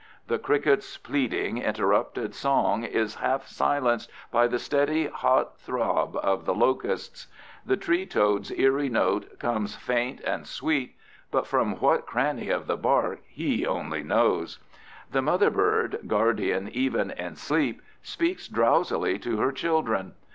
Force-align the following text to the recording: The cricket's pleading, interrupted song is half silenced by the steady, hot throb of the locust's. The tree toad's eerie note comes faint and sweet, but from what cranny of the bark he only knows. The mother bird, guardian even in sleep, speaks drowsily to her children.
The 0.25 0.39
cricket's 0.39 0.97
pleading, 0.97 1.59
interrupted 1.59 2.33
song 2.33 2.83
is 2.83 3.13
half 3.17 3.45
silenced 3.45 4.09
by 4.31 4.47
the 4.47 4.57
steady, 4.57 5.05
hot 5.05 5.59
throb 5.59 6.15
of 6.23 6.45
the 6.45 6.55
locust's. 6.55 7.27
The 7.67 7.77
tree 7.77 8.07
toad's 8.07 8.49
eerie 8.51 8.89
note 8.89 9.37
comes 9.37 9.75
faint 9.75 10.19
and 10.21 10.47
sweet, 10.47 10.95
but 11.29 11.45
from 11.45 11.75
what 11.75 12.07
cranny 12.07 12.49
of 12.49 12.65
the 12.65 12.77
bark 12.77 13.19
he 13.27 13.63
only 13.63 14.01
knows. 14.01 14.57
The 15.11 15.21
mother 15.21 15.51
bird, 15.51 15.99
guardian 16.07 16.67
even 16.69 17.11
in 17.11 17.35
sleep, 17.35 17.79
speaks 18.01 18.47
drowsily 18.47 19.19
to 19.19 19.37
her 19.37 19.51
children. 19.51 20.15